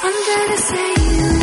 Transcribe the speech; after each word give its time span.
Under 0.00 0.54
the 0.54 0.56
same 0.58 0.98
sky, 1.18 1.37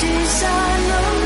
desire 0.00 0.78
no 0.88 1.17